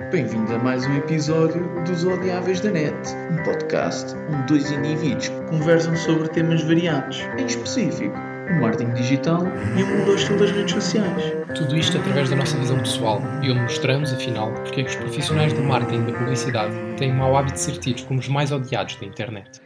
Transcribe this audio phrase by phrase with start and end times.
[0.00, 2.96] Bem-vindo a mais um episódio dos Odiáveis da Net,
[3.30, 9.42] um podcast onde dois indivíduos conversam sobre temas variados, em específico, o marketing digital
[9.78, 11.22] e o mundo hostil das redes sociais.
[11.56, 14.96] Tudo isto através da nossa visão pessoal e onde mostramos, afinal, porque é que os
[14.96, 18.28] profissionais do marketing e da publicidade têm o mau hábito de ser tidos como os
[18.28, 19.60] mais odiados da internet.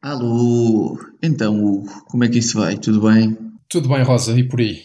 [0.00, 2.76] Alô, então Hugo, como é que isso vai?
[2.76, 3.36] Tudo bem?
[3.68, 4.82] Tudo bem, Rosa, e por aí?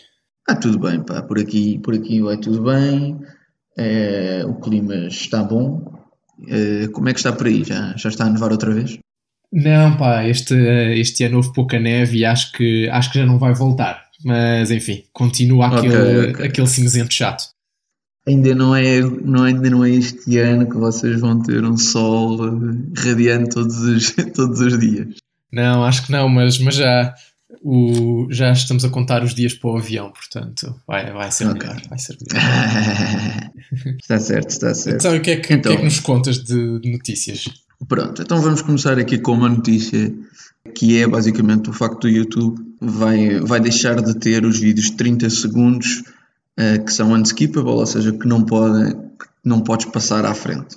[0.50, 3.20] Ah, tudo bem, pá, por aqui, por aqui vai tudo bem,
[3.78, 5.94] é, o clima está bom.
[6.48, 7.64] É, como é que está por aí?
[7.64, 8.98] Já, já está a nevar outra vez?
[9.52, 13.40] Não, pá, este, este ano houve pouca neve e acho que, acho que já não
[13.40, 14.04] vai voltar.
[14.24, 16.48] Mas enfim, continua aquele, okay, okay.
[16.48, 17.44] aquele cinzento chato.
[18.28, 22.38] Ainda não, é, não, ainda não é este ano que vocês vão ter um sol
[22.98, 25.16] radiante todos os, todos os dias.
[25.52, 27.14] Não, acho que não, mas, mas já,
[27.62, 31.68] o, já estamos a contar os dias para o avião, portanto vai, vai ser okay.
[31.68, 31.82] melhor.
[31.90, 33.52] Vai ser melhor.
[34.00, 35.00] está certo, está certo.
[35.00, 37.46] Então, o que é que, então, que, é que nos contas de, notícias?
[37.88, 40.14] Pronto, então vamos começar aqui com uma notícia
[40.74, 44.98] que é basicamente o facto do YouTube vai, vai deixar de ter os vídeos de
[44.98, 46.04] 30 segundos
[46.60, 50.76] uh, que são unskippable, ou seja, que não, podem, que não podes passar à frente.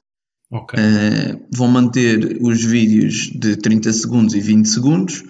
[0.51, 0.79] Okay.
[0.79, 5.25] Uh, vão manter os vídeos de 30 segundos e 20 segundos,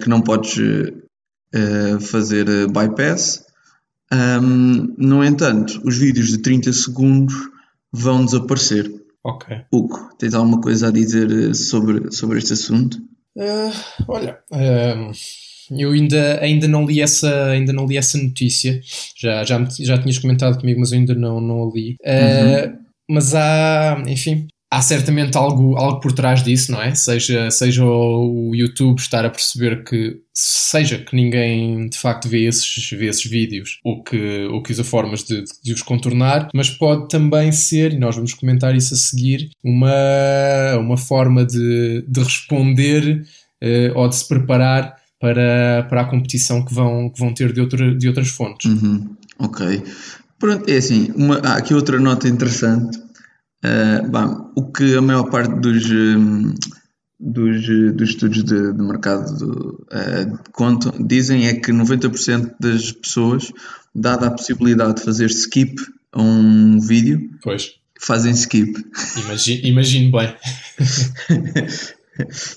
[0.00, 0.56] que não podes
[2.00, 3.44] fazer bypass.
[4.12, 7.34] Um, no entanto, os vídeos de 30 segundos
[7.92, 8.90] vão desaparecer.
[9.24, 9.56] Ok.
[9.72, 12.98] Hugo, tens alguma coisa a dizer sobre, sobre este assunto?
[13.36, 13.72] Uh,
[14.06, 15.10] olha, uh,
[15.76, 18.80] eu ainda, ainda, não li essa, ainda não li essa notícia.
[19.16, 21.96] Já, já, já tinhas comentado comigo, mas eu ainda não, não a li.
[22.04, 22.78] Uh, uhum.
[23.10, 26.94] Mas há, enfim, há certamente algo, algo por trás disso, não é?
[26.94, 32.90] Seja, seja o YouTube estar a perceber que, seja que ninguém de facto vê esses,
[32.90, 37.08] vê esses vídeos ou que, ou que usa formas de, de os contornar, mas pode
[37.08, 43.24] também ser, e nós vamos comentar isso a seguir, uma, uma forma de, de responder
[43.62, 47.60] uh, ou de se preparar para, para a competição que vão, que vão ter de,
[47.60, 48.70] outra, de outras fontes.
[48.70, 49.08] Uhum.
[49.38, 49.82] Ok.
[50.36, 53.03] Pronto, é assim, uma, há aqui outra nota interessante
[53.64, 56.52] Uh, bom, o que a maior parte dos, um,
[57.18, 63.50] dos, dos estudos de, de mercado uh, contam, dizem é que 90% das pessoas,
[63.94, 65.80] dada a possibilidade de fazer skip
[66.12, 67.70] a um vídeo, pois.
[67.98, 68.84] fazem skip.
[69.24, 70.34] Imagino, imagino bem.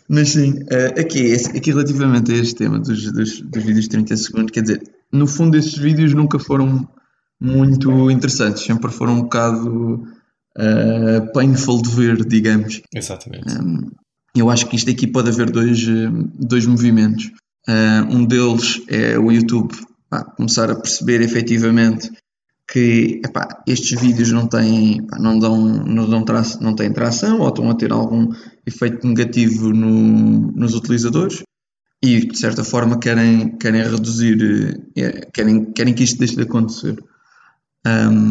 [0.09, 4.17] Mas sim, uh, aqui, aqui relativamente a este tema dos, dos, dos vídeos de 30
[4.17, 6.85] segundos, quer dizer, no fundo esses vídeos nunca foram
[7.39, 10.05] muito interessantes, sempre foram um bocado
[10.57, 12.81] uh, painful de ver, digamos.
[12.93, 13.57] Exatamente.
[13.59, 13.91] Um,
[14.35, 15.79] eu acho que isto aqui pode haver dois,
[16.35, 17.31] dois movimentos.
[17.67, 19.73] Uh, um deles é o YouTube
[20.09, 22.09] pá, começar a perceber efetivamente
[22.69, 27.39] que epá, estes vídeos não têm, epá, não, dão, não, dão tra não têm tração
[27.39, 28.29] ou estão a ter algum
[28.65, 31.43] efeito negativo no, nos utilizadores
[32.03, 37.01] e de certa forma querem, querem reduzir, eh, querem, querem que isto deixe de acontecer.
[37.85, 38.26] Um,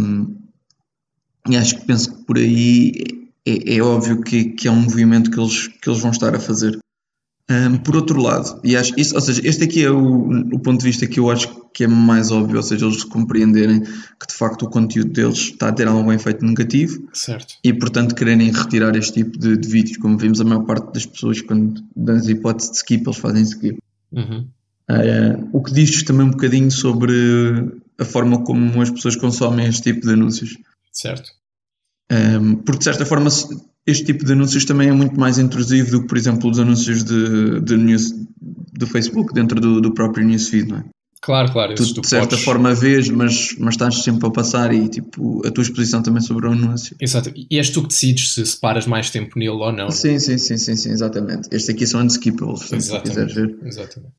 [1.48, 2.92] e acho que penso que por aí
[3.46, 6.40] é, é óbvio que, que, é um movimento que eles, que eles vão estar a
[6.40, 6.78] fazer.
[7.48, 10.80] Um, por outro lado, e acho isso, ou seja, este aqui é o, o, ponto
[10.80, 14.34] de vista que eu acho que é mais óbvio, ou seja, eles compreenderem que de
[14.34, 17.54] facto o conteúdo deles está a ter algum efeito negativo certo.
[17.62, 21.06] e portanto quererem retirar este tipo de, de vídeos, como vimos a maior parte das
[21.06, 23.78] pessoas quando damos a hipótese de skip, eles fazem skip.
[24.10, 24.48] Uhum.
[24.90, 27.12] Uh, o que diz também um bocadinho sobre
[27.96, 30.56] a forma como as pessoas consomem este tipo de anúncios.
[30.96, 31.30] Certo.
[32.10, 33.28] Um, porque de certa forma
[33.86, 37.04] este tipo de anúncios também é muito mais intrusivo do que, por exemplo, os anúncios
[37.04, 38.12] de, de news
[38.72, 40.84] do Facebook dentro do, do próprio newsfeed, não é?
[41.20, 41.74] Claro, claro.
[41.74, 42.44] Tu, tu de certa podes...
[42.44, 46.46] forma vês, mas, mas estás sempre a passar e tipo, a tua exposição também sobre
[46.46, 46.96] o anúncio.
[47.00, 47.32] Exato.
[47.34, 49.90] E és tu que decides se, se paras mais tempo nele ou não.
[49.90, 51.48] Sim, sim, sim, sim, sim exatamente.
[51.50, 53.58] Este aqui são unskippables, se quiseres ver.
[53.64, 54.14] Exatamente.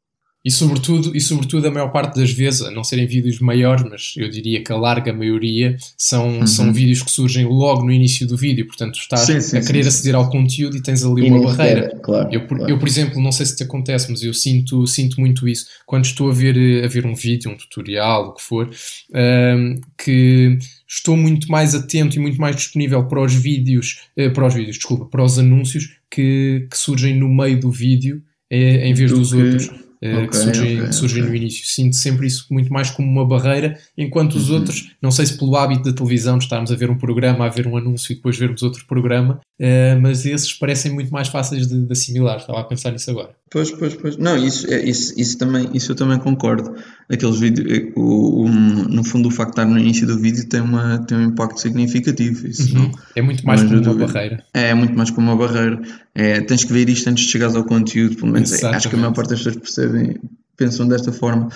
[0.47, 4.13] E sobretudo, e sobretudo a maior parte das vezes, a não serem vídeos maiores, mas
[4.15, 6.47] eu diria que a larga maioria são, uhum.
[6.47, 9.83] são vídeos que surgem logo no início do vídeo, portanto estás sim, sim, a querer
[9.83, 11.99] sim, aceder ao conteúdo e tens ali uma barreira.
[12.01, 12.69] Claro, eu, claro.
[12.69, 16.05] eu, por exemplo, não sei se te acontece, mas eu sinto, sinto muito isso quando
[16.05, 18.69] estou a ver, a ver um vídeo, um tutorial, o que for,
[19.13, 20.57] um, que
[20.87, 24.77] estou muito mais atento e muito mais disponível para os vídeos, uh, para os vídeos,
[24.77, 29.17] desculpa, para os anúncios que, que surgem no meio do vídeo eh, em vez do
[29.17, 29.35] dos que...
[29.35, 31.29] outros eh, okay, que surgem, okay, surgem okay.
[31.29, 31.65] no início.
[31.65, 34.57] Sinto sempre isso muito mais como uma barreira, enquanto os uhum.
[34.57, 37.49] outros, não sei se pelo hábito da televisão de estarmos a ver um programa, a
[37.49, 41.67] ver um anúncio e depois vermos outro programa, uh, mas esses parecem muito mais fáceis
[41.67, 42.37] de, de, assimilar.
[42.37, 43.35] Estava a pensar nisso agora.
[43.49, 44.17] Pois, pois, pois.
[44.17, 46.75] Não, isso, é, isso, isso, também, isso eu também concordo.
[47.09, 50.59] Aqueles vídeos, o, o, no fundo, o facto de estar no início do vídeo tem,
[50.59, 52.45] uma, tem um impacto significativo.
[52.47, 52.83] Isso uhum.
[52.83, 54.43] não, é muito mais como uma barreira.
[54.53, 55.81] É, é muito mais como uma barreira.
[56.13, 58.51] É, tens que ver isto antes de chegares ao conteúdo, pelo menos.
[58.51, 60.19] É, acho que a maior parte das pessoas percebem,
[60.57, 61.47] pensam desta forma.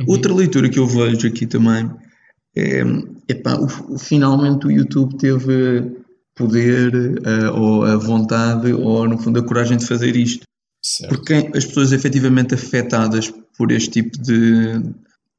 [0.00, 0.06] Uhum.
[0.08, 1.88] Outra leitura que eu vejo aqui também
[2.56, 2.82] é,
[3.28, 5.92] epá, o, finalmente o YouTube teve
[6.34, 10.45] poder uh, ou a vontade ou no fundo a coragem de fazer isto
[10.88, 11.08] Certo.
[11.08, 14.80] Porque as pessoas efetivamente afetadas por este tipo de.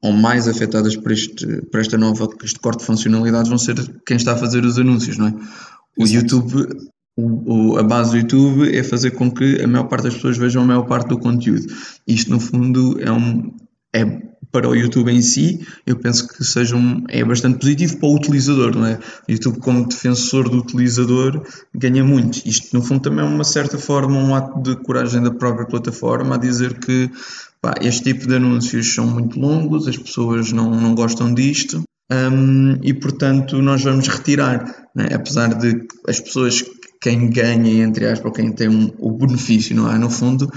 [0.01, 4.17] ou mais afetadas por, este, por esta nova este corte de funcionalidades vão ser quem
[4.17, 5.33] está a fazer os anúncios, não é?
[5.97, 6.35] O Exato.
[6.35, 6.67] YouTube,
[7.15, 10.37] o, o, a base do YouTube é fazer com que a maior parte das pessoas
[10.37, 11.65] vejam a maior parte do conteúdo.
[12.05, 13.55] Isto, no fundo, é um.
[13.95, 18.09] É, para o YouTube em si, eu penso que seja um, é bastante positivo para
[18.09, 18.99] o utilizador, não é?
[19.27, 22.41] O YouTube, como defensor do utilizador, ganha muito.
[22.45, 26.35] Isto, no fundo, também é uma certa forma um ato de coragem da própria plataforma
[26.35, 27.09] a dizer que
[27.61, 31.83] pá, este tipo de anúncios são muito longos, as pessoas não, não gostam disto.
[32.09, 35.13] Um, e portanto nós vamos retirar, é?
[35.13, 36.63] apesar de as pessoas
[37.01, 39.97] quem ganha, entre aspas, ou quem tem um, o benefício, não é?
[39.97, 40.49] No fundo,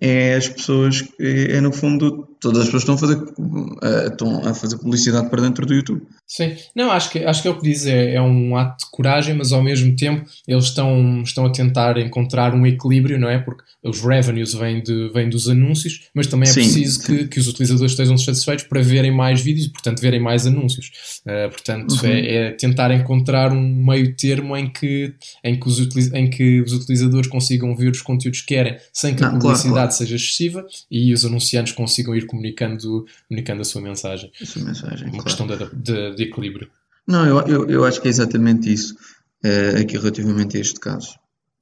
[0.00, 4.46] é as pessoas que, é no fundo, todas as pessoas estão a fazer, uh, estão
[4.46, 6.02] a fazer publicidade para dentro do YouTube.
[6.26, 8.90] Sim, não, acho que, acho que é o que diz, é, é um ato de
[8.90, 13.38] coragem, mas ao mesmo tempo eles estão, estão a tentar encontrar um equilíbrio, não é?
[13.38, 17.06] Porque os revenues vêm, de, vêm dos anúncios, mas também é sim, preciso sim.
[17.06, 20.90] Que, que os utilizadores estejam satisfeitos para verem mais vídeos e, portanto, verem mais anúncios.
[21.26, 22.08] Uh, portanto, uhum.
[22.08, 25.14] é, é, tentar encontrar um meio termo em que,
[25.44, 29.20] em, que os, em que os utilizadores consigam ver os conteúdos que querem sem que
[29.22, 29.92] não, a publicidade claro, claro.
[29.92, 34.32] seja excessiva e os anunciantes consigam ir comunicando, comunicando a sua mensagem.
[34.40, 35.24] A sua mensagem Uma claro.
[35.24, 36.70] questão de, de, de, equilíbrio.
[37.06, 38.96] Não, eu, eu, eu, acho que é exatamente isso
[39.44, 41.18] uh, aqui relativamente a este caso.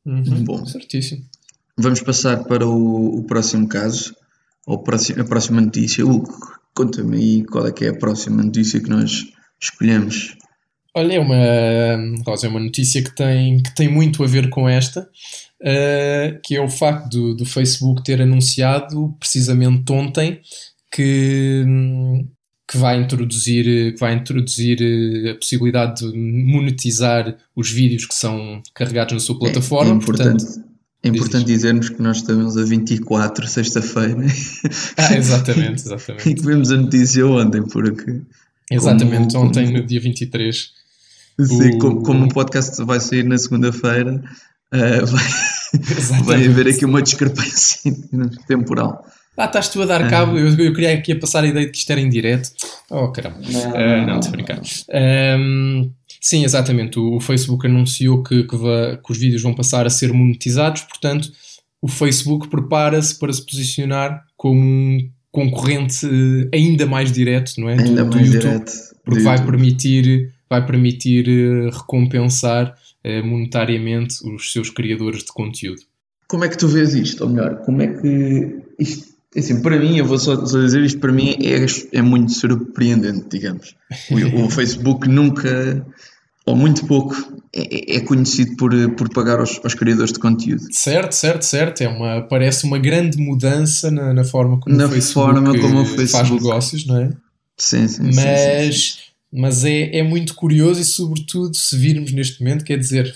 [0.07, 1.25] Uhum, Bom, certíssimo.
[1.77, 4.15] Vamos passar para o, o próximo caso,
[4.67, 6.07] ou próximo, a próxima notícia.
[6.07, 6.33] Hugo,
[6.75, 9.27] conta-me aí qual é que é a próxima notícia que nós
[9.61, 10.37] escolhemos.
[10.95, 14.69] Olha, é uma, Rosa, é uma notícia que tem, que tem muito a ver com
[14.69, 15.09] esta,
[15.63, 20.41] uh, que é o facto do, do Facebook ter anunciado precisamente ontem
[20.93, 21.65] que,
[22.69, 28.61] que vai introduzir, que vai introduzir eh, a possibilidade de monetizar os vídeos que são
[28.75, 29.93] carregados na sua plataforma.
[29.93, 30.71] É, é importante, Portanto,
[31.03, 34.27] é importante dizermos que nós estamos a 24, sexta-feira.
[34.97, 36.29] Ah, exatamente, exatamente.
[36.29, 38.21] e que vimos a notícia ontem, porque.
[38.71, 40.73] Exatamente, como, ontem, como, no dia 23.
[41.41, 41.79] Sim, o...
[41.79, 44.23] como, como o podcast vai sair na segunda-feira,
[44.75, 47.93] uh, vai, vai haver aqui uma discrepância
[48.47, 49.05] temporal.
[49.37, 50.37] Ah, estás tu a dar cabo.
[50.37, 52.51] Eu, eu queria aqui a passar a ideia de que isto era em direto.
[52.91, 53.39] Oh, caramba.
[53.41, 54.61] Não, uh, não, estou a brincar.
[55.39, 55.91] Um,
[56.21, 56.99] sim, exatamente.
[56.99, 60.83] O, o Facebook anunciou que, que, va, que, os vídeos vão passar a ser monetizados,
[60.83, 61.31] portanto,
[61.81, 66.07] o Facebook prepara-se para se posicionar como um concorrente
[66.53, 67.79] ainda mais direto, não é?
[67.79, 68.73] Ainda do, do mais YouTube, direto.
[69.05, 72.75] Porque vai permitir, vai permitir uh, recompensar uh,
[73.23, 75.83] monetariamente os seus criadores de conteúdo.
[76.29, 77.25] Como é que tu vês isto?
[77.25, 81.13] Ou melhor, como é que isto Assim, para mim, eu vou só, dizer isto, para
[81.13, 81.65] mim é,
[81.97, 83.77] é muito surpreendente, digamos.
[84.11, 85.87] O, o Facebook nunca,
[86.45, 87.15] ou muito pouco,
[87.55, 90.63] é, é conhecido por, por pagar aos, aos, criadores de conteúdo.
[90.73, 91.81] Certo, certo, certo.
[91.83, 95.83] É uma, parece uma grande mudança na, na forma como na o Facebook, forma como
[95.83, 97.11] o Facebook faz negócios, não é?
[97.57, 98.03] Sim, sim.
[98.03, 99.10] Mas sim, sim, sim.
[99.33, 103.15] Mas é, é muito curioso e, sobretudo, se virmos neste momento, quer dizer,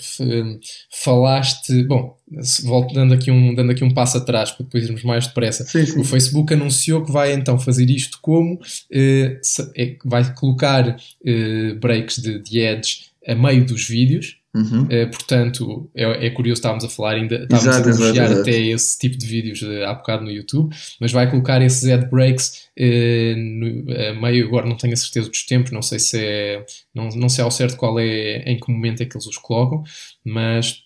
[0.89, 1.83] falaste.
[1.83, 2.17] Bom,
[2.63, 5.65] voltando aqui um, dando aqui um passo atrás para depois irmos mais depressa.
[5.65, 5.99] Sim, sim.
[5.99, 8.59] O Facebook anunciou que vai então fazer isto como
[8.91, 9.39] eh,
[9.75, 14.83] é, vai colocar eh, breaks de, de ads a meio dos vídeos Uhum.
[14.83, 18.97] Uh, portanto, é, é, curioso, estávamos a falar ainda, estávamos exato, a elogiar até esse
[18.97, 23.35] tipo de vídeos uh, há bocado no YouTube, mas vai colocar esses ad breaks uh,
[23.37, 27.27] no, meio, agora não tenho a certeza dos tempos, não sei se é, não, não
[27.27, 29.83] sei ao certo qual é, em que momento é que eles os colocam,
[30.23, 30.83] mas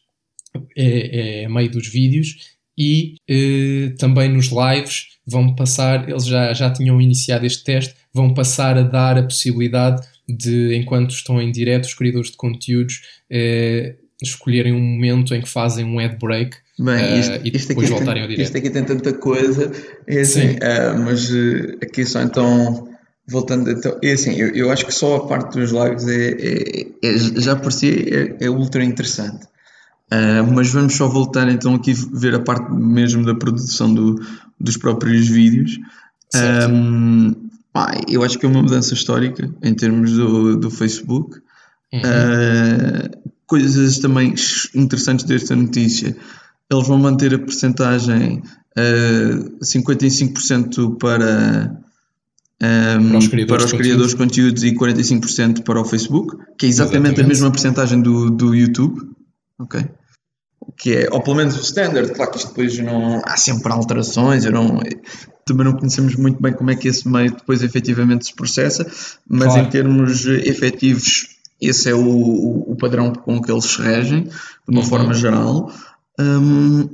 [0.76, 3.18] é, é a meio dos vídeos e
[4.00, 8.84] também nos lives vão passar, eles já, já tinham iniciado este teste, vão passar a
[8.84, 10.02] dar a possibilidade
[10.36, 15.50] de, enquanto estão em direto, os criadores de conteúdos eh, escolherem um momento em que
[15.50, 18.45] fazem um ad break Bem, isto, uh, e depois voltarem tem, ao direto.
[18.45, 19.71] Isto aqui tem tanta coisa,
[20.07, 22.88] é assim, uh, mas uh, aqui só então,
[23.27, 26.88] voltando, então, é assim, eu, eu acho que só a parte dos lives é, é,
[27.03, 29.45] é já por si é, é ultra interessante.
[30.53, 34.15] mas vamos só voltar então aqui ver a parte mesmo da produção do,
[34.59, 35.77] dos próprios vídeos.
[36.69, 41.40] Um, Pá, eu acho que é uma mudança histórica em termos do, do Facebook.
[41.94, 42.00] Uhum.
[42.00, 44.34] Uh, coisas também
[44.76, 46.16] interessantes desta notícia.
[46.72, 48.44] Eles vão manter a percentagem
[48.78, 51.76] uh, 55% para,
[52.62, 56.66] um, para os criadores, para os criadores de conteúdos e 45% para o Facebook, que
[56.66, 57.22] é exatamente, exatamente.
[57.22, 59.02] a mesma porcentagem do, do YouTube.
[59.60, 59.84] Ok?
[60.78, 64.46] Que é, ou pelo menos o standard, claro que isto depois não há sempre alterações,
[64.46, 64.80] eu não,
[65.50, 68.89] também não conhecemos muito bem como é que esse meio depois efetivamente se processa,
[69.27, 69.68] mas claro.
[69.68, 71.27] em termos efetivos,
[71.60, 74.32] esse é o, o, padrão com que eles se regem, de
[74.68, 74.88] uma uhum.
[74.88, 75.74] forma geral.
[76.20, 76.88] Um,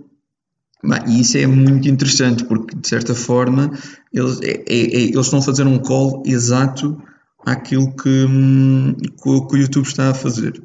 [1.07, 3.71] e isso é muito interessante porque, de certa forma,
[4.13, 7.01] eles, é, é, é, eles estão a fazer um call exato
[7.45, 10.61] àquilo que, hum, que, o YouTube está a fazer.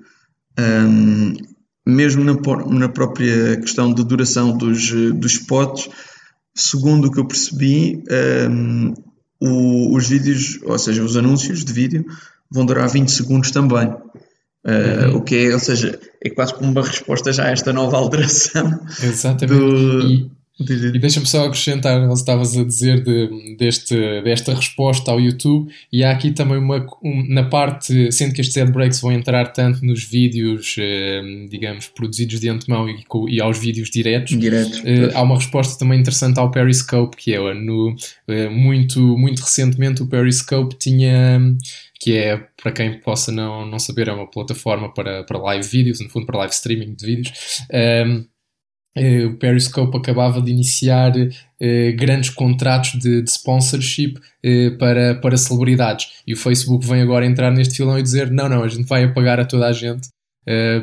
[0.58, 1.34] Um,
[1.86, 2.34] mesmo na,
[2.78, 5.88] na, própria questão da duração dos, dos spots,
[6.54, 8.02] segundo o que eu percebi,
[8.50, 8.94] um,
[9.40, 12.04] o, os vídeos, ou seja, os anúncios de vídeo,
[12.50, 13.88] vão durar 20 segundos também.
[13.88, 15.16] Uh, uhum.
[15.16, 18.80] O que é, ou seja, é quase como uma resposta já a esta nova alteração.
[19.02, 19.58] Exatamente.
[19.58, 20.00] Do...
[20.10, 20.30] E,
[20.68, 26.10] e deixa-me só acrescentar, estavas a dizer de, deste, desta resposta ao YouTube, e há
[26.10, 30.76] aqui também uma, um, na parte, sendo que estes adbreaks vão entrar tanto nos vídeos,
[30.78, 35.78] eh, digamos, produzidos de antemão e, e aos vídeos diretos, Direto, eh, há uma resposta
[35.78, 37.94] também interessante ao Periscope, que é no,
[38.28, 41.40] eh, muito, muito recentemente o Periscope tinha
[42.00, 46.00] que é, para quem possa não, não saber, é uma plataforma para, para live vídeos,
[46.00, 47.60] no fundo para live streaming de vídeos.
[47.70, 48.24] Um, eh,
[48.96, 51.12] o Periscope acabava de iniciar
[51.60, 57.24] eh, grandes contratos de, de sponsorship eh, para, para celebridades e o Facebook vem agora
[57.24, 60.08] entrar neste filão e dizer não, não, a gente vai pagar a toda a gente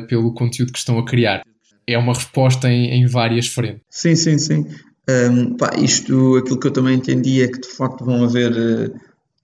[0.08, 1.42] pelo conteúdo que estão a criar.
[1.86, 3.82] É uma resposta em, em várias frentes.
[3.90, 4.66] Sim, sim, sim.
[5.10, 8.90] Um, pá, isto, aquilo que eu também entendi é que de facto vão haver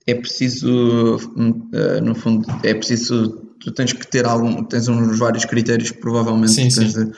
[0.07, 5.45] é preciso, uh, no fundo, é preciso, tu tens que ter algum, tens uns vários
[5.45, 7.05] critérios que provavelmente sim, tens, sim.
[7.05, 7.13] De,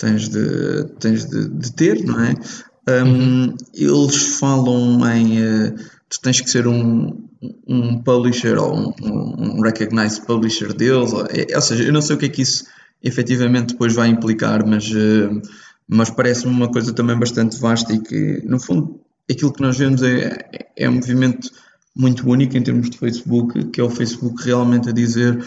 [0.00, 2.34] tens, de, tens de, de, ter, não é?
[2.88, 3.56] Um, uhum.
[3.74, 5.74] Eles falam em, uh,
[6.08, 7.28] tu tens que ser um,
[7.68, 12.16] um publisher ou um, um recognized publisher deles, ou, é, ou, seja, eu não sei
[12.16, 12.64] o que é que isso
[13.02, 15.40] efetivamente depois vai implicar, mas, uh,
[15.86, 20.02] mas parece-me uma coisa também bastante vasta e que, no fundo, aquilo que nós vemos
[20.02, 21.50] é, é um movimento
[21.94, 25.44] muito único em termos de Facebook, que é o Facebook realmente a dizer,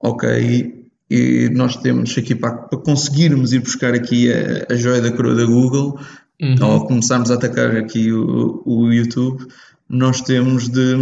[0.00, 0.79] ok,
[1.10, 5.34] e nós temos aqui para, para conseguirmos ir buscar aqui a, a joia da coroa
[5.34, 5.98] da Google,
[6.40, 6.56] uhum.
[6.62, 9.44] ou começarmos a atacar aqui o, o YouTube,
[9.88, 10.94] nós temos de,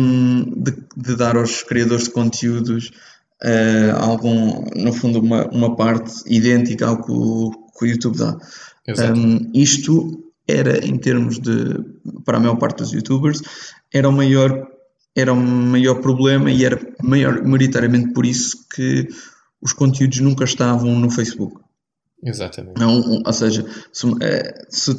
[0.57, 2.91] de, de, dar aos criadores de conteúdos
[3.45, 8.39] uh, algum, no fundo, uma, uma parte idêntica ao que o, que o YouTube dá.
[9.15, 11.85] Um, isto era, em termos de,
[12.25, 13.43] para a maior parte dos youtubers,
[13.93, 14.67] era o maior
[15.15, 19.09] era um maior problema e era maior, maioritariamente por isso que
[19.61, 21.61] os conteúdos nunca estavam no Facebook.
[22.23, 22.79] Exatamente.
[22.79, 24.97] Não, ou seja, se, eh, se,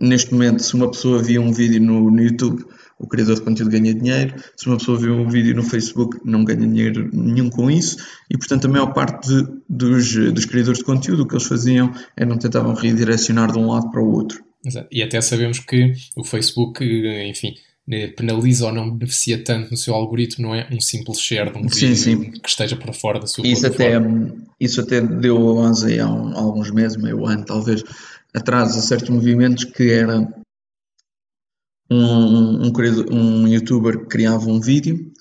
[0.00, 2.64] neste momento, se uma pessoa via um vídeo no, no, YouTube,
[2.98, 6.42] o criador de conteúdo ganha dinheiro, se uma pessoa vê um vídeo no Facebook, não
[6.44, 7.98] ganha dinheiro nenhum com isso,
[8.30, 11.92] e portanto a maior parte de, dos, dos criadores de conteúdo, o que eles faziam
[12.16, 14.42] é não tentavam redirecionar de um lado para o outro.
[14.64, 14.88] Exato.
[14.90, 16.84] E até sabemos que o Facebook,
[17.28, 17.54] enfim,
[18.16, 21.68] penaliza ou não beneficia tanto no seu algoritmo, não é um simples share de um
[21.68, 22.30] sim, vídeo sim.
[22.30, 23.66] que esteja para fora da sua isso.
[23.66, 23.94] Até,
[24.58, 27.82] isso até deu avance há, um, há alguns meses, meio ano talvez,
[28.34, 30.20] atrás a certos movimentos que era
[31.90, 32.72] um, um,
[33.10, 35.12] um youtuber que criava um vídeo,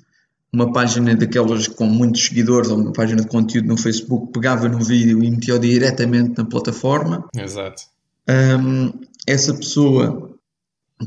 [0.53, 4.79] uma página daquelas com muitos seguidores ou uma página de conteúdo no Facebook pegava no
[4.79, 7.27] vídeo e metia diretamente na plataforma.
[7.35, 7.83] Exato.
[8.29, 8.91] Um,
[9.27, 10.28] essa pessoa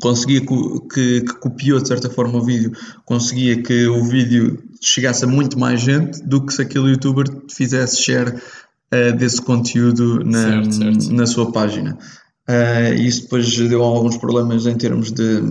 [0.01, 2.73] conseguia que, que, copiou de certa forma o vídeo,
[3.05, 8.03] conseguia que o vídeo chegasse a muito mais gente do que se aquele youtuber fizesse
[8.03, 11.13] share uh, desse conteúdo na, certo, certo.
[11.13, 11.99] na sua página.
[12.49, 15.43] Uh, isso depois deu alguns problemas em termos de.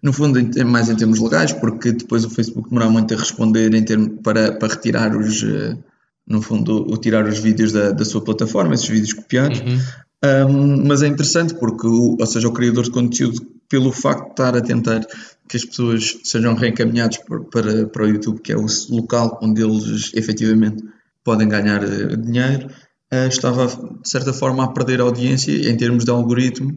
[0.00, 3.74] No fundo, em, mais em termos legais, porque depois o Facebook demora muito a responder
[3.74, 5.42] em termos, para, para retirar os.
[5.42, 5.78] Uh,
[6.26, 9.60] no fundo, o tirar os vídeos da, da sua plataforma, esses vídeos copiados.
[9.60, 9.78] Uhum.
[10.24, 14.30] Um, mas é interessante porque, o, ou seja, o criador de conteúdo, pelo facto de
[14.30, 15.06] estar a tentar
[15.48, 17.18] que as pessoas sejam reencaminhadas
[17.50, 20.82] para, para o YouTube, que é o local onde eles efetivamente
[21.24, 22.68] podem ganhar eh, dinheiro,
[23.12, 26.76] uh, estava de certa forma a perder audiência em termos de algoritmo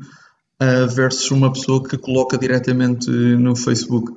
[0.61, 4.11] uh, versus uma pessoa que coloca diretamente no Facebook.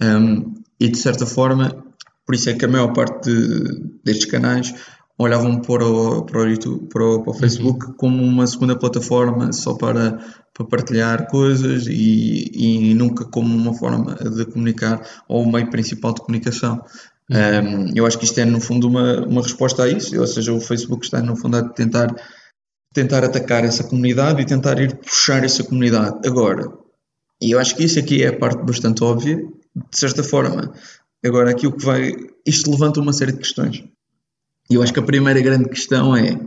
[0.00, 1.84] Um, e de certa forma,
[2.26, 4.74] por isso é que a maior parte de, destes canais
[5.18, 7.92] olhavam para o, para o YouTube, para o, para o Facebook uhum.
[7.94, 10.18] como uma segunda plataforma só para,
[10.54, 16.14] para partilhar coisas e, e nunca como uma forma de comunicar ou o meio principal
[16.14, 16.82] de comunicação.
[17.30, 17.88] Uhum.
[17.88, 20.52] Um, eu acho que isto é, no fundo, uma, uma resposta a isso, ou seja,
[20.52, 22.14] o Facebook está, no fundo, a tentar
[22.94, 26.26] tentar atacar essa comunidade e tentar ir puxar essa comunidade.
[26.26, 26.72] Agora,
[27.40, 30.72] e eu acho que isso aqui é a parte bastante óbvia, de certa forma.
[31.24, 32.12] Agora, aqui o que vai.
[32.46, 33.84] Isto levanta uma série de questões.
[34.70, 36.38] E eu acho que a primeira grande questão é: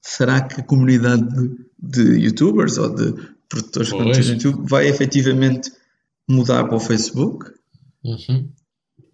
[0.00, 3.14] será que a comunidade de, de youtubers ou de
[3.48, 5.70] produtores de conteúdo YouTube vai efetivamente
[6.28, 7.50] mudar para o Facebook?
[8.04, 8.48] Uhum.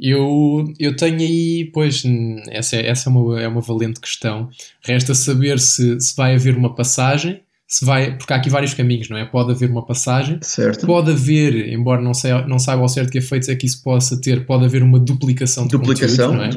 [0.02, 2.02] Eu, eu tenho aí, pois,
[2.48, 4.48] essa, é, essa é, uma, é uma valente questão.
[4.82, 9.10] Resta saber se, se vai haver uma passagem, se vai, porque há aqui vários caminhos,
[9.10, 9.26] não é?
[9.26, 10.86] Pode haver uma passagem, certo.
[10.86, 14.18] pode haver, embora não, sei, não saiba ao certo que efeitos é que isso possa
[14.18, 16.50] ter, pode haver uma duplicação de duplicação, não é?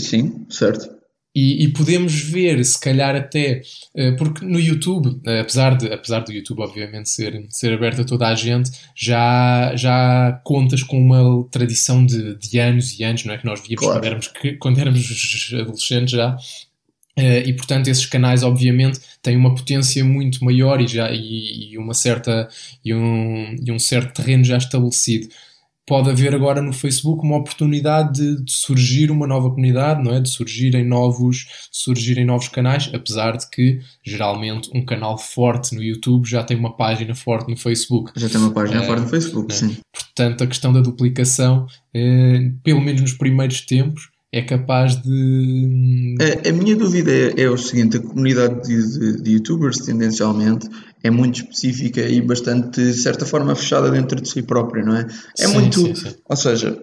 [0.00, 0.97] Sim, certo.
[1.40, 3.62] E, e, podemos ver, se calhar até,
[3.94, 8.04] eh, porque no YouTube, eh, apesar, de, apesar do YouTube obviamente ser, ser aberto a
[8.04, 13.34] toda a gente, já, já contas com uma tradição de, de anos e anos, não
[13.34, 13.38] é?
[13.38, 14.00] Que nós víamos claro.
[14.00, 16.36] quando, éramos, quando éramos adolescentes já.
[17.16, 21.78] Eh, e portanto esses canais obviamente têm uma potência muito maior e, já, e, e
[21.78, 22.48] uma certa,
[22.84, 25.28] e, um, e um certo terreno já estabelecido
[25.88, 30.20] pode haver agora no Facebook uma oportunidade de, de, surgir uma nova comunidade, não é?
[30.20, 35.82] De surgirem novos, de surgirem novos canais, apesar de que geralmente um canal forte no
[35.82, 38.12] YouTube já tem uma página forte no Facebook.
[38.14, 39.56] Já tem uma página é, forte no Facebook, é.
[39.56, 39.76] sim.
[39.90, 46.16] Portanto, a questão da duplicação, é, pelo menos nos primeiros tempos, é capaz de.
[46.20, 50.68] A, a minha dúvida é, é, o seguinte: a comunidade de, de, de, youtubers, tendencialmente,
[51.02, 55.06] é muito específica e bastante, de certa forma, fechada dentro de si própria, não é?
[55.38, 55.80] É sim, muito.
[55.80, 56.14] Sim, sim.
[56.28, 56.78] Ou seja,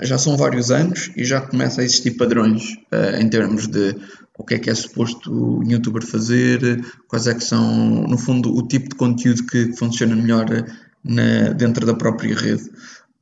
[0.00, 3.96] já são vários anos e já começa a existir padrões uh, em termos de
[4.38, 8.56] o que é que é suposto o youtuber fazer, quais é que são, no fundo,
[8.56, 10.46] o tipo de conteúdo que funciona melhor
[11.04, 12.70] na, dentro da própria rede.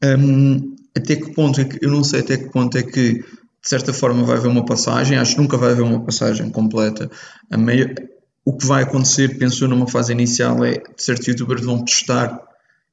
[0.04, 3.24] Um, até que ponto é que, eu não sei até que ponto é que
[3.62, 7.10] de certa forma vai haver uma passagem, acho que nunca vai haver uma passagem completa.
[7.56, 7.94] Meio,
[8.44, 12.40] o que vai acontecer, penso numa fase inicial, é certos youtubers vão testar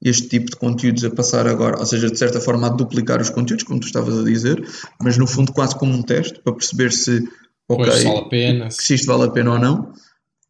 [0.02, 3.30] este tipo de conteúdos a passar agora, ou seja, de certa forma a duplicar os
[3.30, 4.64] conteúdos, como tu estavas a dizer,
[5.02, 7.28] mas no fundo quase como um teste, para perceber se,
[7.70, 9.94] ok, vale se isto vale a pena ou não.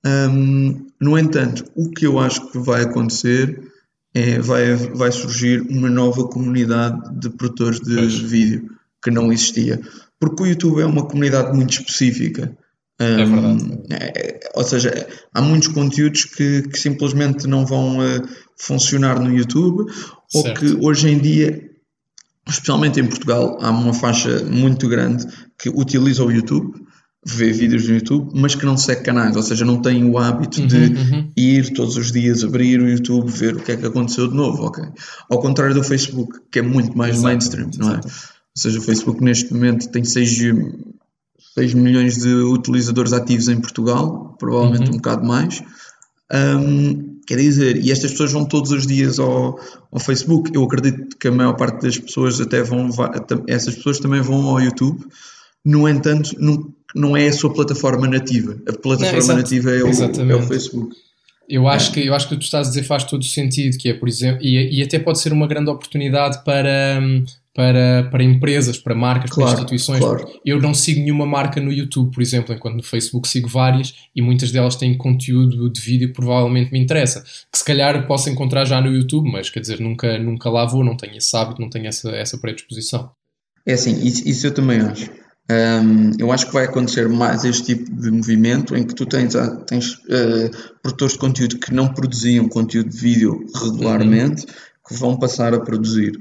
[0.06, 3.72] Um, no entanto, o que eu acho que vai acontecer
[4.14, 8.16] é, vai, vai surgir uma nova comunidade de produtores de pois.
[8.16, 8.75] vídeo
[9.06, 9.80] que não existia.
[10.20, 12.58] Porque o YouTube é uma comunidade muito específica.
[12.98, 13.80] É verdade.
[13.92, 19.92] É, ou seja, há muitos conteúdos que, que simplesmente não vão uh, funcionar no YouTube
[20.28, 20.34] certo.
[20.34, 21.70] ou que hoje em dia,
[22.50, 25.28] especialmente em Portugal, há uma faixa muito grande
[25.60, 26.74] que utiliza o YouTube
[27.28, 30.62] vê vídeos no YouTube, mas que não segue canais, ou seja, não tem o hábito
[30.62, 31.32] uhum, de uhum.
[31.36, 34.64] ir todos os dias abrir o YouTube, ver o que é que aconteceu de novo,
[34.64, 34.84] ok?
[35.28, 38.02] Ao contrário do Facebook, que é muito mais exato, mainstream, não é?
[38.56, 40.40] Seja, o Facebook neste momento tem 6,
[41.56, 44.96] 6 milhões de utilizadores ativos em Portugal, provavelmente uhum.
[44.96, 45.62] um bocado mais.
[46.32, 49.60] Um, quer dizer, e estas pessoas vão todos os dias ao,
[49.92, 50.52] ao Facebook.
[50.54, 52.90] Eu acredito que a maior parte das pessoas até vão,
[53.48, 55.06] essas pessoas também vão ao YouTube.
[55.64, 58.58] No entanto, não, não é a sua plataforma nativa.
[58.68, 60.96] A plataforma não, nativa é o, é o, Facebook.
[61.50, 61.94] Eu acho, é.
[61.94, 63.90] que, eu acho que o que tu estás a dizer faz todo o sentido, que
[63.90, 67.00] é, por exemplo, e, e até pode ser uma grande oportunidade para,
[67.56, 70.00] para, para empresas, para marcas, claro, para instituições.
[70.00, 70.28] Claro.
[70.46, 74.22] Eu não sigo nenhuma marca no YouTube, por exemplo, enquanto no Facebook sigo várias e
[74.22, 78.66] muitas delas têm conteúdo de vídeo que provavelmente me interessa, que se calhar posso encontrar
[78.66, 81.70] já no YouTube, mas quer dizer, nunca, nunca lá vou, não tenho esse hábito, não
[81.70, 83.10] tenho essa, essa predisposição.
[83.66, 85.10] É assim, isso, isso eu também acho.
[85.50, 89.34] Um, eu acho que vai acontecer mais este tipo de movimento em que tu tens,
[89.34, 94.54] ah, tens uh, produtores de conteúdo que não produziam conteúdo de vídeo regularmente uhum.
[94.90, 96.20] que vão passar a produzir.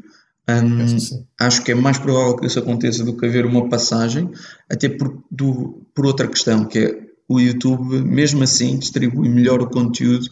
[0.49, 4.31] Um, acho que é mais provável que isso aconteça do que haver uma passagem,
[4.71, 9.71] até por, do, por outra questão, que é o YouTube, mesmo assim, distribui melhor o
[9.71, 10.29] conteúdo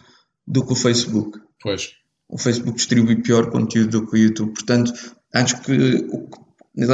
[0.46, 1.40] do que o Facebook.
[1.62, 1.92] Pois.
[2.29, 4.53] O Facebook distribui pior conteúdo do que o YouTube.
[4.53, 4.92] Portanto,
[5.33, 6.07] acho que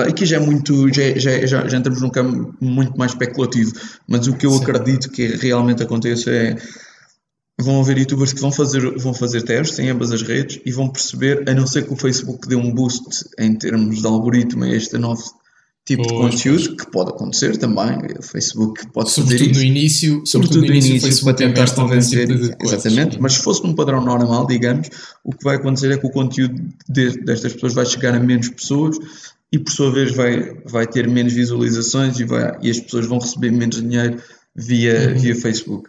[0.08, 3.70] Aqui já é muito, já, já, já, já entramos num campo muito mais especulativo,
[4.08, 4.62] mas o que eu Sim.
[4.62, 6.56] acredito que realmente aconteça é
[7.60, 10.88] vão haver youtubers que vão fazer, vão fazer testes em ambas as redes e vão
[10.88, 14.68] perceber, a não ser que o Facebook dê um boost em termos de algoritmo a
[14.68, 15.22] este novo
[15.88, 16.80] tipo pois, de conteúdo, pois.
[16.80, 21.24] que pode acontecer também, o Facebook pode sobretudo fazer no início, sobretudo, no início, início
[21.24, 24.90] para tentar é convencer, tipo exatamente, mas se fosse num padrão normal, digamos,
[25.24, 28.50] o que vai acontecer é que o conteúdo de, destas pessoas vai chegar a menos
[28.50, 28.98] pessoas
[29.50, 33.18] e por sua vez vai, vai ter menos visualizações e, vai, e as pessoas vão
[33.18, 34.20] receber menos dinheiro
[34.54, 35.18] via, uhum.
[35.18, 35.88] via Facebook.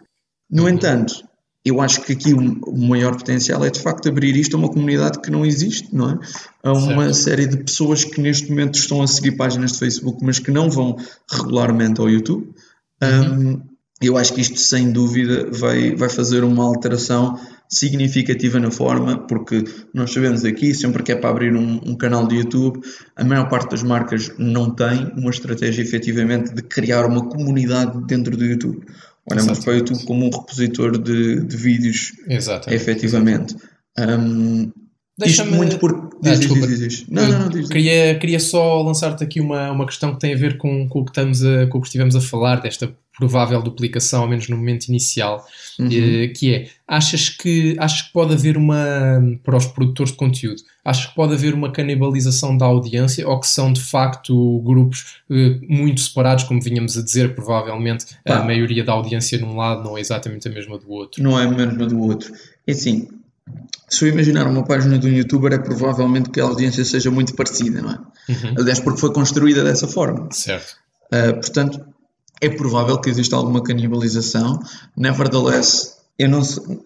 [0.50, 0.70] No uhum.
[0.70, 1.22] entanto,
[1.64, 5.20] eu acho que aqui o, maior potencial é de facto abrir isto a uma comunidade
[5.20, 6.18] que não existe, não é?
[6.62, 7.14] A uma certo.
[7.14, 10.70] série de pessoas que neste momento estão a seguir páginas de Facebook, mas que não
[10.70, 10.96] vão
[11.30, 12.50] regularmente ao YouTube.
[13.02, 13.50] Uhum.
[13.50, 13.62] Um,
[14.00, 19.62] eu acho que isto, sem dúvida, vai, vai fazer uma alteração significativa na forma, porque
[19.94, 22.80] nós sabemos aqui, sempre que é para abrir um, um, canal de YouTube,
[23.14, 28.36] a maior parte das marcas não tem uma estratégia efetivamente de criar uma comunidade dentro
[28.36, 28.84] do YouTube.
[29.30, 32.82] Olhamos para o YouTube como um repositor de, de vídeos, Exatamente.
[32.82, 33.56] efetivamente.
[33.98, 34.70] Um,
[35.18, 35.52] Deixa-me.
[35.52, 36.10] muito por.
[36.22, 36.66] Diz, ah, desculpa.
[36.66, 40.20] Diz, diz, não, não, não, diz, queria, queria só lançar-te aqui uma, uma questão que
[40.20, 42.60] tem a ver com, com, o que estamos a, com o que estivemos a falar,
[42.60, 45.46] desta provável duplicação, ao menos no momento inicial,
[45.78, 45.88] uhum.
[45.92, 50.62] eh, que é, achas que, achas que pode haver uma, para os produtores de conteúdo,
[50.82, 55.58] achas que pode haver uma canibalização da audiência ou que são de facto grupos eh,
[55.68, 58.38] muito separados, como vinhamos a dizer, provavelmente Pá.
[58.38, 61.22] a maioria da audiência num lado não é exatamente a mesma do outro?
[61.22, 62.32] Não é a mesma do outro.
[62.66, 63.06] É assim,
[63.86, 67.34] se eu imaginar uma página de um youtuber, é provavelmente que a audiência seja muito
[67.34, 67.98] parecida, não é?
[68.32, 68.54] Uhum.
[68.58, 70.28] Aliás, porque foi construída dessa forma.
[70.32, 70.76] Certo.
[71.12, 71.84] Uh, portanto,
[72.40, 74.60] é provável que exista alguma canibalização.
[74.96, 76.42] Nevertheless, eu, não,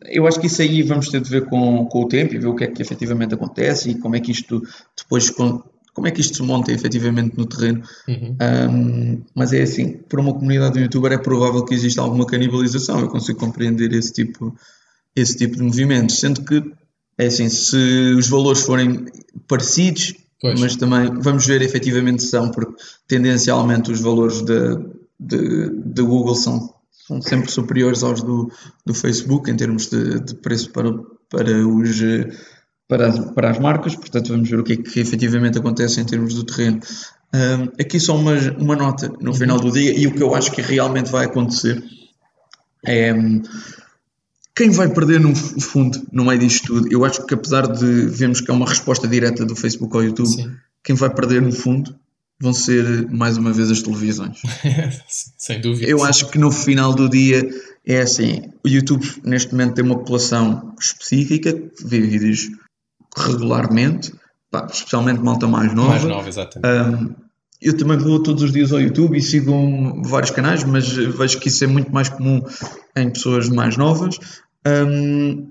[0.07, 2.47] eu acho que isso aí vamos ter de ver com, com o tempo e ver
[2.47, 4.63] o que é que efetivamente acontece e como é que isto
[4.97, 5.31] depois
[5.95, 7.83] como é que isto se monta efetivamente no terreno.
[8.09, 8.37] Uhum.
[8.43, 12.99] Um, mas é assim, para uma comunidade de youtuber é provável que exista alguma canibalização.
[12.99, 14.55] Eu consigo compreender esse tipo,
[15.15, 16.63] esse tipo de movimentos, sendo que
[17.17, 17.77] é assim, se
[18.19, 19.05] os valores forem
[19.47, 20.61] parecidos, pois.
[20.61, 22.75] mas também vamos ver efetivamente se são, porque
[23.07, 24.77] tendencialmente os valores de,
[25.19, 28.51] de, de Google são, são sempre superiores aos do,
[28.85, 30.93] do Facebook em termos de, de preço para,
[31.29, 32.01] para, os,
[32.89, 36.05] para, as, para as marcas, portanto vamos ver o que é que efetivamente acontece em
[36.05, 36.81] termos do terreno.
[37.35, 39.37] Um, aqui só uma, uma nota no uhum.
[39.37, 41.83] final do dia e o que eu acho que realmente vai acontecer
[42.87, 43.13] é
[44.55, 48.41] quem vai perder no fundo no meio disto tudo, eu acho que apesar de vermos
[48.41, 50.55] que é uma resposta direta do Facebook ao YouTube, Sim.
[50.83, 51.99] quem vai perder no fundo
[52.41, 54.41] vão ser mais uma vez as televisões.
[55.39, 55.91] Sem dúvida.
[55.91, 57.49] Eu acho que no final do dia
[57.87, 62.49] é assim: o YouTube neste momento tem uma população específica que vê vídeos
[63.17, 64.13] regularmente,
[64.51, 65.91] pá, especialmente malta mais nova.
[65.91, 66.67] Mais nova, exatamente.
[66.67, 67.15] Um,
[67.63, 71.49] eu também vou todos os dias ao YouTube e sigo vários canais, mas vejo que
[71.49, 72.43] isso é muito mais comum
[72.95, 74.19] em pessoas mais novas.
[74.67, 75.51] Um,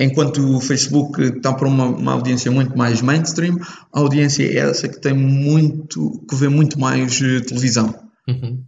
[0.00, 3.58] Enquanto o Facebook está para uma, uma, audiência muito mais mainstream,
[3.92, 7.92] a audiência é essa que tem muito, que vê muito mais uh, televisão.
[8.28, 8.62] Uhum.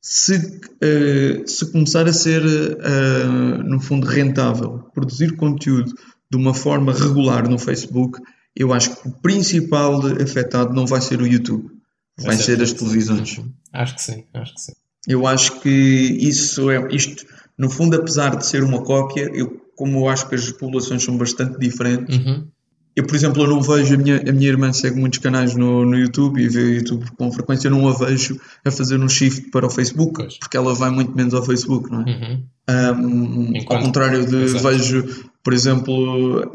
[0.00, 5.94] Se, uh, se começar a ser, uh, no fundo, rentável, produzir conteúdo
[6.28, 8.20] de uma forma regular no Facebook,
[8.56, 11.70] eu acho que o principal afetado não vai ser o YouTube,
[12.18, 13.38] vai, ser, ser as televisões.
[13.38, 13.52] Uhum.
[13.72, 14.72] Acho que sim, acho que sim.
[15.06, 17.24] Eu acho que isso é isto,
[17.56, 21.58] no fundo, apesar de ser uma cópia, eu como acho que as populações são bastante
[21.58, 22.18] diferentes.
[22.18, 22.48] Uhum.
[22.94, 25.84] Eu, por exemplo, eu não vejo, a minha, a minha irmã segue muitos canais no,
[25.86, 29.08] no YouTube e vê o YouTube com frequência, eu não a vejo a fazer um
[29.08, 30.38] shift para o Facebook, pois.
[30.38, 32.04] porque ela vai muito menos ao Facebook, não é?
[32.04, 32.44] Uhum.
[32.70, 33.78] Um, Enquanto...
[33.78, 34.68] Ao contrário de Exato.
[34.68, 36.50] vejo, por exemplo,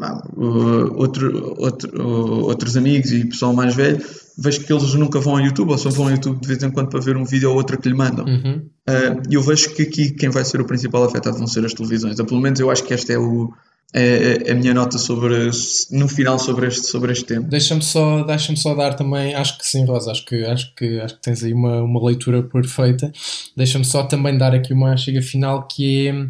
[0.95, 2.07] outro, outro,
[2.45, 3.99] outros amigos e pessoal mais velho
[4.37, 6.69] vejo que eles nunca vão ao YouTube ou só vão ao YouTube de vez em
[6.69, 8.25] quando para ver um vídeo ou outro que lhe mandam.
[8.25, 8.69] Uhum.
[8.87, 11.73] Uh, e eu vejo que aqui quem vai ser o principal afetado vão ser as
[11.73, 12.19] televisões.
[12.19, 13.51] Ou pelo menos eu acho que esta é, o,
[13.93, 15.49] é, é a minha nota sobre
[15.91, 17.47] no final sobre este, sobre este tema.
[17.47, 21.15] Deixa-me só, deixa só dar também, acho que sim, Rosa, acho que, acho que, acho
[21.15, 23.11] que tens aí uma, uma leitura perfeita.
[23.55, 26.27] Deixa-me só também dar aqui uma chega final que é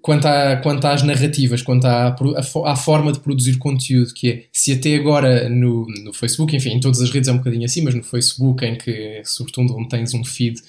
[0.00, 4.44] quanto, à, quanto às narrativas, quanto à, à, à, forma de produzir conteúdo, que é
[4.52, 7.82] se até agora no, no Facebook, enfim, em todas as redes é um bocadinho assim,
[7.82, 10.60] mas no Facebook, em que, sobretudo, onde tens um feed,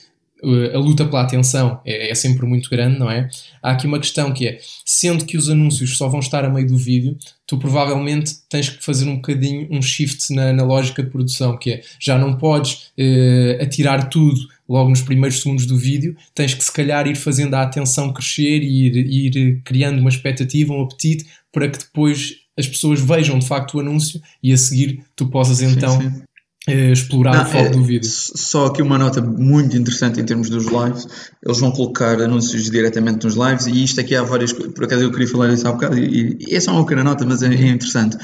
[0.73, 3.29] a luta pela atenção é, é, sempre muito grande, não é?
[3.61, 6.67] Há aqui uma questão que é, sendo que os anúncios só vão estar a meio
[6.67, 11.09] do vídeo, tu provavelmente tens que fazer um bocadinho um shift na, na lógica de
[11.09, 16.15] produção, que é, já não podes uh, atirar tudo logo nos primeiros segundos do vídeo,
[16.33, 20.73] tens que se calhar ir fazendo a atenção crescer e ir, ir criando uma expectativa,
[20.73, 25.03] um apetite, para que depois as pessoas vejam de facto o anúncio e a seguir
[25.15, 26.23] tu possas então sim, sim.
[26.71, 28.09] Eh, explorar Não, o foco é, do vídeo.
[28.09, 31.07] Só aqui uma nota muito interessante em termos dos lives.
[31.43, 35.11] Eles vão colocar anúncios diretamente nos lives e isto aqui há várias Por acaso eu
[35.11, 37.67] queria falar isso há bocado e, e essa é uma pequena nota, mas é, é
[37.67, 38.17] interessante.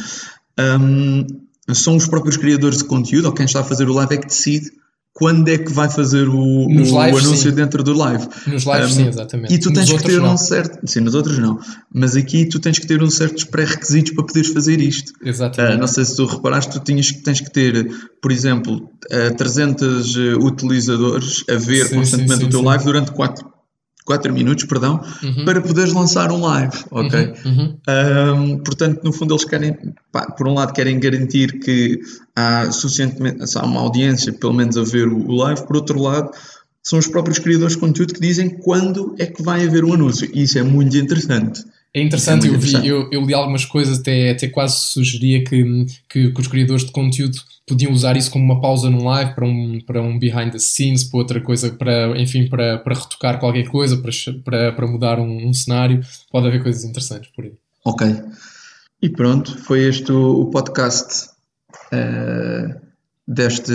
[0.59, 1.25] Um,
[1.73, 4.27] são os próprios criadores de conteúdo ou quem está a fazer o live é que
[4.27, 4.71] decide
[5.15, 7.55] quando é que vai fazer o, o, lives, o anúncio sim.
[7.55, 8.27] dentro do live.
[8.47, 9.53] Nos lives, um, sim, exatamente.
[9.53, 10.33] E tu tens nos que ter não.
[10.33, 10.85] um certo.
[10.85, 11.57] Sim, nos outros não.
[11.89, 15.13] Mas aqui tu tens que ter uns certos pré-requisitos para poderes fazer isto.
[15.23, 15.77] Exatamente.
[15.77, 17.89] Uh, não sei se tu reparaste, tu tinhas, tens que ter,
[18.21, 23.54] por exemplo, uh, 300 utilizadores a ver sim, constantemente sim, o teu live durante 4,
[24.05, 25.45] 4 minutos, perdão, uhum.
[25.45, 27.33] para poderes lançar um live, ok?
[27.43, 27.51] Uhum.
[27.51, 28.53] Uhum.
[28.53, 29.75] Um, portanto, no fundo, eles querem,
[30.11, 31.99] pá, por um lado, querem garantir que
[32.35, 36.29] há suficientemente, há uma audiência, pelo menos, a ver o live, por outro lado,
[36.83, 40.29] são os próprios criadores de conteúdo que dizem quando é que vai haver um anúncio.
[40.31, 41.65] E isso é muito interessante.
[41.95, 45.85] É interessante, é eu, vi, eu, eu, li algumas coisas, até, até quase sugeria que,
[46.09, 49.45] que, que, os criadores de conteúdo podiam usar isso como uma pausa num live para
[49.45, 53.69] um, para um behind the scenes, para outra coisa, para, enfim, para, para retocar qualquer
[53.69, 54.11] coisa, para,
[54.43, 56.01] para, para mudar um, um cenário.
[56.29, 57.53] Pode haver coisas interessantes por aí.
[57.85, 58.05] Ok.
[59.01, 61.29] E pronto, foi este o, o podcast
[61.93, 62.75] uh,
[63.25, 63.71] deste,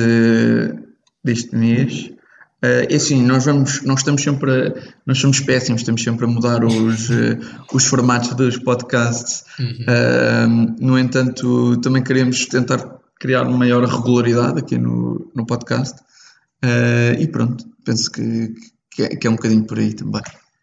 [1.25, 2.11] deste mês.
[2.63, 4.75] Uh, é assim, nós vamos, nós estamos sempre, a,
[5.07, 7.39] nós somos péssimos, estamos sempre a mudar os, uh,
[7.73, 9.45] os formatos dos podcasts.
[9.59, 9.87] Uhum.
[9.89, 15.99] Uh, no entanto, também queremos tentar criar uma maior regularidade aqui no, no podcast.
[17.19, 18.55] e pronto, penso que,
[18.91, 20.23] que é, que, é, um bocadinho por aí também.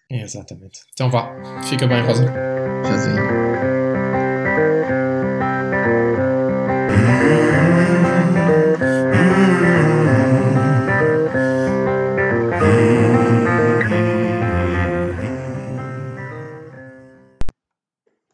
[0.10, 0.82] É, exatamente.
[0.94, 2.26] Então vá, fica bem, Rosa.
[2.84, 3.47] Tchauzinho.